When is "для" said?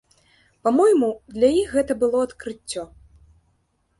1.35-1.49